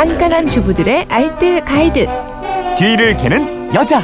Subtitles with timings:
[0.00, 2.06] 깐깐한 주부들의 알뜰 가이드.
[2.78, 4.00] 뒤를 캐는 여자.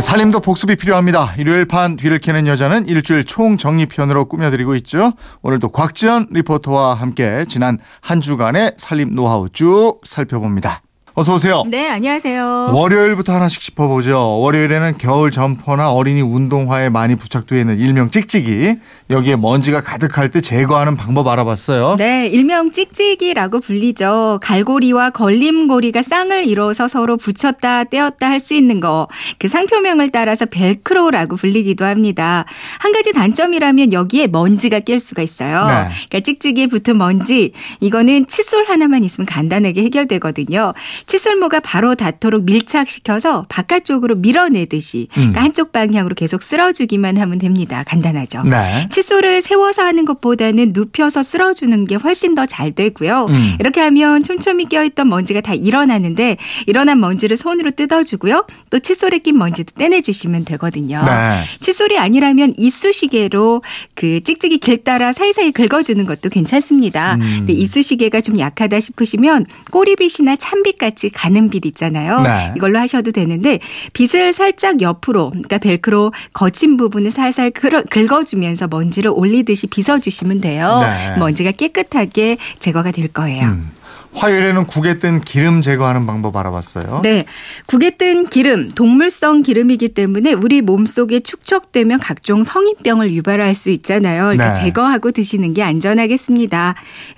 [0.00, 1.34] 살림도 복습이 필요합니다.
[1.38, 5.12] 일요일 판 뒤를 캐는 여자는 일주일 총정리편으로 꾸며드리고 있죠.
[5.42, 10.82] 오늘도 곽지연 리포터와 함께 지난 한 주간의 살림 노하우 쭉 살펴봅니다.
[11.14, 11.62] 어서 오세요.
[11.66, 12.70] 네, 안녕하세요.
[12.72, 14.40] 월요일부터 하나씩 짚어보죠.
[14.40, 18.76] 월요일에는 겨울 점퍼나 어린이 운동화에 많이 부착되어 있는 일명 찍찍이.
[19.10, 21.96] 여기에 먼지가 가득할 때 제거하는 방법 알아봤어요.
[21.98, 24.38] 네, 일명 찍찍이라고 불리죠.
[24.42, 29.06] 갈고리와 걸림고리가 쌍을 이뤄서 서로 붙였다 떼었다 할 수 있는 거.
[29.38, 32.44] 그 상표명을 따라서 벨크로라고 불리기도 합니다.
[32.80, 35.66] 한 가지 단점이라면 여기에 먼지가 낄 수가 있어요.
[35.66, 35.72] 네.
[36.08, 40.72] 그러니까 찍찍이에 붙은 먼지, 이거는 칫솔 하나만 있으면 간단하게 해결되거든요.
[41.06, 45.44] 칫솔모가 바로 닿도록 밀착시켜서 바깥쪽으로 밀어내듯이 그러니까 음.
[45.44, 47.84] 한쪽 방향으로 계속 쓸어주기만 하면 됩니다.
[47.86, 48.44] 간단하죠.
[48.44, 48.88] 네.
[48.90, 53.26] 칫솔을 세워서 하는 것보다는 눕혀서 쓸어주는 게 훨씬 더 잘 되고요.
[53.30, 53.56] 음.
[53.60, 56.36] 이렇게 하면 촘촘히 껴있던 먼지가 다 일어나는데
[56.66, 58.46] 일어난 먼지를 손으로 뜯어주고요.
[58.68, 60.98] 또 칫솔에 낀 먼지도 떼내주시면 되거든요.
[60.98, 61.44] 네.
[61.60, 63.62] 칫솔이 아니라면 이쑤시개로
[63.94, 67.14] 그 찍찍이 길 따라 사이사이 긁어주는 것도 괜찮습니다.
[67.14, 67.20] 음.
[67.38, 72.20] 근데 이쑤시개가 좀 약하다 싶으시면 꼬리빗이나 찬빗 같이 가는 빗 있잖아요.
[72.20, 72.52] 네.
[72.56, 73.58] 이걸로 하셔도 되는데
[73.92, 80.80] 빗을 살짝 옆으로 그러니까 벨크로 거친 부분을 살살 긁어- 긁어주면서 먼지를 올리듯이 빗어주시면 돼요.
[80.82, 81.16] 네.
[81.18, 83.46] 먼지가 깨끗하게 제거가 될 거예요.
[83.48, 83.70] 음.
[84.14, 87.00] 화요일에는 국에 뜬 기름 제거하는 방법 알아봤어요.
[87.02, 87.24] 네.
[87.66, 94.24] 국에 뜬 기름, 동물성 기름이기 때문에 우리 몸속에 축적되면 각종 성인병을 유발할 수 있잖아요.
[94.24, 94.64] 그러니까 네.
[94.64, 96.74] 제거하고 드시는 게 안전하겠습니다.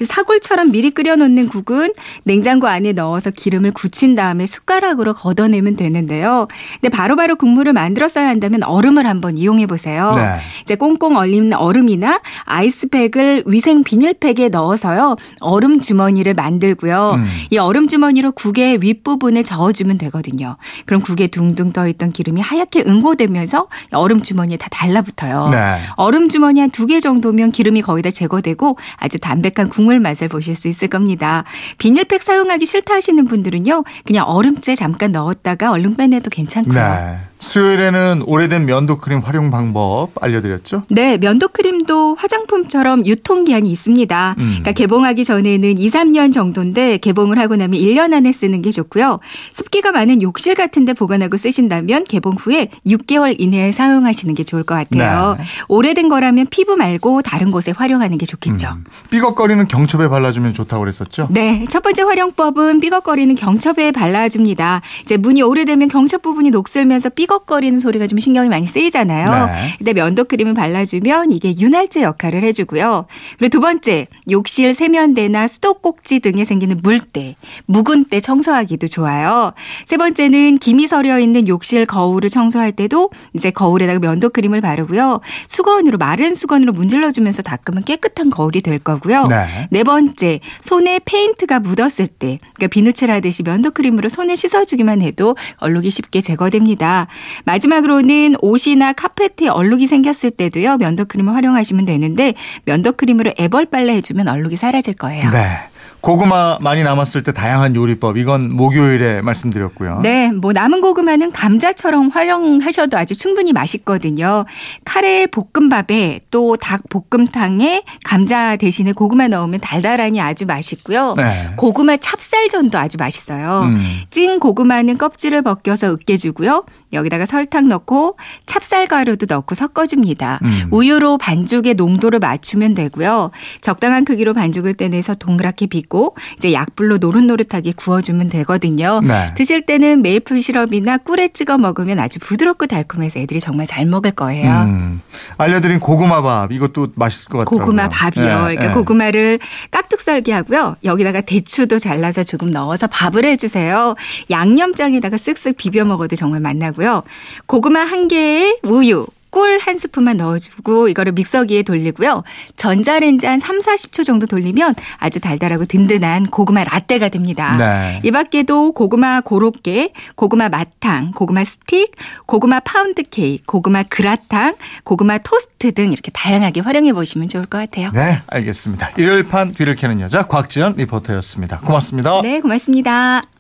[0.07, 1.93] 사골처럼 미리 끓여놓는 국은
[2.23, 6.47] 냉장고 안에 넣어서 기름을 굳힌 다음에 숟가락으로 걷어내면 되는데요.
[6.81, 10.13] 근데 바로바로 국물을 만들어 써야 한다면 얼음을 한번 이용해 보세요.
[10.15, 10.39] 네.
[10.63, 15.17] 이제 꽁꽁 얼린 얼음이나 아이스팩을 위생 비닐팩에 넣어서요.
[15.41, 17.13] 얼음 주머니를 만들고 요.
[17.17, 17.25] 음.
[17.51, 20.57] 이 얼음 주머니로 국의 윗부분에 저어주면 되거든요.
[20.87, 25.49] 그럼 국에 둥둥 떠있던 기름이 하얗게 응고되면서 얼음 주머니에 다 달라붙어요.
[25.51, 25.79] 네.
[25.97, 30.55] 얼음 주머니 한 두 개 정도면 기름이 거의 다 제거되고 아주 담백한 국물 맛을 보실
[30.57, 31.45] 수 있을 겁니다.
[31.79, 33.85] 비닐팩 사용하기 싫다 하시는 분들은요.
[34.05, 36.75] 그냥 얼음째 잠깐 넣었다가 얼른 빼내도 괜찮고요.
[36.75, 37.19] 네.
[37.45, 40.85] 수요일에는 오래된 면도 크림 활용 방법 알려드렸죠.
[40.89, 44.35] 네, 면도 크림도 화장품처럼 유통기한이 있습니다.
[44.39, 44.45] 음.
[44.47, 49.21] 그러니까 개봉하기 전에는 2, 3년 정도인데 개봉을 하고 나면 1년 안에 쓰는 게 좋고요.
[49.53, 54.75] 습기가 많은 욕실 같은 데 보관하고 쓰신다면 개봉 후에 6개월 이내에 사용하시는 게 좋을 것
[54.75, 55.37] 같아요.
[55.39, 55.45] 네.
[55.69, 58.69] 오래된 거라면 피부 말고 다른 곳에 활용하는 게 좋겠죠.
[58.69, 58.85] 음.
[59.11, 61.29] 삐걱거리는 경첩에 발라주면 좋다고 그랬었죠.
[61.31, 64.81] 네, 첫 번째 활용법은 삐걱거리는 경첩에 발라줍니다.
[65.03, 69.47] 이제 문이 오래되면 경첩 부분이 녹슬면서 삐걱 거리는 소리가 좀 신경이 많이 쓰이잖아요.
[69.47, 69.75] 네.
[69.79, 73.07] 근데 면도 크림을 발라주면 이게 윤활제 역할을 해주고요.
[73.39, 77.37] 그리고 두 번째, 욕실 세면대나 수도꼭지 등에 생기는 물때,
[77.67, 79.53] 묵은 때 청소하기도 좋아요.
[79.85, 85.21] 세 번째는 김이 서려 있는 욕실 거울을 청소할 때도 이제 거울에다가 면도 크림을 바르고요.
[85.49, 89.25] 수건으로 마른 수건으로 문질러주면서 닦으면 깨끗한 거울이 될 거고요.
[89.29, 89.69] 네.
[89.71, 95.91] 네 번째, 손에 페인트가 묻었을 때, 그러니까 비누칠 하듯이 면도 크림으로 손을 씻어주기만 해도 얼룩이
[95.91, 97.07] 쉽게 제거됩니다.
[97.45, 104.29] 마지막으로는 옷이나 카페트에 얼룩이 생겼을 때도요, 면도 크림을 활용하시면 되는데, 면도 크림으로 애벌 빨래 해주면
[104.29, 105.31] 얼룩이 사라질 거예요.
[105.31, 105.74] 네.
[106.05, 110.01] 고구마 많이 남았을 때 다양한 요리법 이건 목요일에 말씀드렸고요.
[110.03, 114.45] 네, 뭐 남은 고구마는 감자처럼 활용하셔도 아주 충분히 맛있거든요.
[114.85, 121.15] 카레 볶음밥에 또 닭 볶음탕에 감자 대신에 고구마 넣으면 달달하니 아주 맛있고요.
[121.17, 121.55] 네.
[121.57, 123.63] 고구마 찹쌀전도 아주 맛있어요.
[123.63, 123.83] 음.
[124.11, 126.67] 찐 고구마는 껍질을 벗겨서 으깨주고요.
[126.93, 130.41] 여기다가 설탕 넣고 찹쌀가루도 넣고 섞어줍니다.
[130.43, 130.69] 음.
[130.71, 133.31] 우유로 반죽의 농도를 맞추면 되고요.
[133.63, 135.94] 적당한 크기로 반죽을 떼내서 동그랗게 빚고
[136.39, 139.01] 이제 약불로 노릇노릇하게 구워주면 되거든요.
[139.05, 139.33] 네.
[139.37, 144.51] 드실 때는 메이플 시럽이나 꿀에 찍어 먹으면 아주 부드럽고 달콤해서 애들이 정말 잘 먹을 거예요.
[144.65, 145.01] 음.
[145.39, 147.59] 알려드린 고구마밥 이것도 맛있을 것 같아요.
[147.59, 148.25] 고구마 밥이요.
[148.45, 149.39] 그러니까 고구마를
[149.71, 150.77] 깍둑 썰기 하고요.
[150.85, 153.95] 여기다가 대추도 잘라서 조금 넣어서 밥을 해주세요.
[154.31, 157.03] 양념장에다가 쓱쓱 비벼 먹어도 정말 맛나고요.
[157.47, 159.07] 고구마 한 개에 우유.
[159.35, 162.23] 꿀 한 스푼만 넣어주고 이거를 믹서기에 돌리고요.
[162.57, 167.53] 전자레인지 한 3, 40초 정도 돌리면 아주 달달하고 든든한 고구마 라떼가 됩니다.
[167.59, 168.01] 네.
[168.05, 171.97] 이 밖에도 고구마 고로케, 고구마 마탕, 고구마 스틱,
[172.27, 174.55] 고구마 파운드 케이크, 고구마 그라탕,
[174.85, 177.91] 고구마 토스트 등 이렇게 다양하게 활용해 보시면 좋을 것 같아요.
[177.93, 178.93] 네, 알겠습니다.
[178.97, 181.59] 일요일 판 뒤를 캐는 여자 곽지연 리포터였습니다.
[181.59, 182.23] 고맙습니다.
[182.23, 183.25] 네, 고맙습니다.